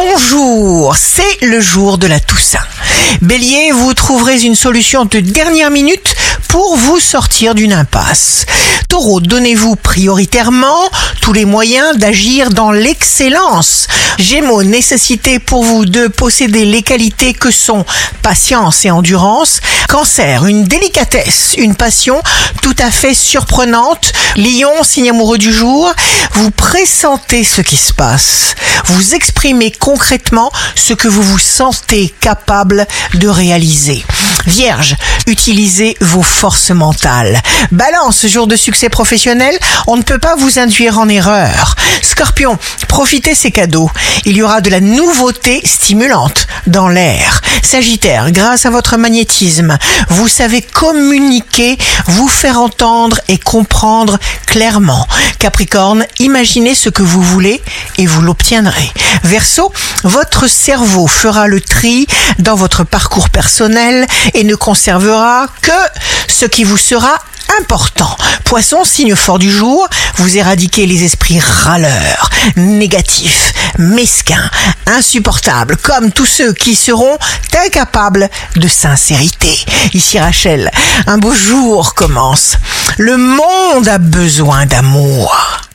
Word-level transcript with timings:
Bonjour, 0.00 0.94
c'est 0.96 1.42
le 1.42 1.60
jour 1.60 1.98
de 1.98 2.06
la 2.06 2.20
Toussaint. 2.20 2.62
Bélier, 3.20 3.72
vous 3.72 3.94
trouverez 3.94 4.44
une 4.44 4.54
solution 4.54 5.06
de 5.06 5.18
dernière 5.18 5.72
minute 5.72 6.14
pour 6.48 6.76
vous 6.76 6.98
sortir 6.98 7.54
d'une 7.54 7.72
impasse. 7.72 8.46
Taureau, 8.88 9.20
donnez-vous 9.20 9.76
prioritairement 9.76 10.88
tous 11.20 11.32
les 11.32 11.44
moyens 11.44 11.96
d'agir 11.98 12.50
dans 12.50 12.70
l'excellence. 12.70 13.86
Gémeaux, 14.18 14.62
nécessité 14.62 15.38
pour 15.38 15.62
vous 15.62 15.84
de 15.84 16.08
posséder 16.08 16.64
les 16.64 16.82
qualités 16.82 17.34
que 17.34 17.50
sont 17.50 17.84
patience 18.22 18.84
et 18.84 18.90
endurance. 18.90 19.60
Cancer, 19.88 20.46
une 20.46 20.64
délicatesse, 20.64 21.54
une 21.58 21.74
passion 21.74 22.20
tout 22.62 22.76
à 22.78 22.90
fait 22.90 23.14
surprenante. 23.14 24.12
Lion, 24.36 24.82
signe 24.82 25.10
amoureux 25.10 25.38
du 25.38 25.52
jour, 25.52 25.92
vous 26.32 26.50
pressentez 26.50 27.44
ce 27.44 27.60
qui 27.60 27.76
se 27.76 27.92
passe. 27.92 28.54
Vous 28.86 29.14
exprimez 29.14 29.70
concrètement 29.70 30.50
ce 30.74 30.94
que 30.94 31.08
vous 31.08 31.22
vous 31.22 31.38
sentez 31.38 32.12
capable 32.20 32.86
de 33.14 33.28
réaliser. 33.28 34.04
Vierge, 34.46 34.96
utilisez 35.26 35.96
vos 36.00 36.22
forces 36.38 36.70
mentales. 36.70 37.42
Balance, 37.72 38.24
jour 38.28 38.46
de 38.46 38.54
succès 38.54 38.88
professionnel, 38.88 39.58
on 39.88 39.96
ne 39.96 40.02
peut 40.02 40.20
pas 40.20 40.36
vous 40.36 40.60
induire 40.60 41.00
en 41.00 41.08
erreur. 41.08 41.74
Scorpion, 42.00 42.56
profitez 42.86 43.34
ces 43.34 43.50
cadeaux. 43.50 43.90
Il 44.24 44.36
y 44.36 44.42
aura 44.42 44.60
de 44.60 44.70
la 44.70 44.78
nouveauté 44.78 45.60
stimulante 45.64 46.46
dans 46.68 46.88
l'air. 46.88 47.40
Sagittaire, 47.64 48.30
grâce 48.30 48.66
à 48.66 48.70
votre 48.70 48.96
magnétisme, 48.96 49.78
vous 50.10 50.28
savez 50.28 50.62
communiquer, 50.62 51.76
vous 52.06 52.28
faire 52.28 52.60
entendre 52.60 53.20
et 53.26 53.38
comprendre 53.38 54.16
clairement. 54.46 55.08
Capricorne, 55.40 56.06
imaginez 56.20 56.76
ce 56.76 56.88
que 56.88 57.02
vous 57.02 57.22
voulez 57.22 57.60
et 57.98 58.06
vous 58.06 58.22
l'obtiendrez. 58.22 58.92
Verseau, 59.24 59.72
votre 60.04 60.46
cerveau 60.46 61.08
fera 61.08 61.48
le 61.48 61.60
tri 61.60 62.06
dans 62.38 62.54
votre 62.54 62.84
parcours 62.84 63.28
personnel 63.28 64.06
et 64.34 64.44
ne 64.44 64.54
conservera 64.54 65.46
que 65.62 65.72
ce 66.30 66.46
qui 66.46 66.64
vous 66.64 66.76
sera 66.76 67.18
important. 67.60 68.16
Poisson, 68.44 68.84
signe 68.84 69.14
fort 69.16 69.38
du 69.38 69.50
jour, 69.50 69.88
vous 70.16 70.36
éradiquez 70.36 70.86
les 70.86 71.04
esprits 71.04 71.40
râleurs, 71.40 72.30
négatifs, 72.56 73.52
mesquins, 73.78 74.50
insupportables, 74.86 75.76
comme 75.76 76.12
tous 76.12 76.26
ceux 76.26 76.52
qui 76.52 76.74
seront 76.74 77.16
incapables 77.66 78.28
de 78.56 78.68
sincérité. 78.68 79.64
Ici 79.94 80.18
Rachel, 80.18 80.70
un 81.06 81.18
beau 81.18 81.34
jour 81.34 81.94
commence. 81.94 82.56
Le 82.98 83.16
monde 83.16 83.88
a 83.88 83.98
besoin 83.98 84.66
d'amour. 84.66 85.67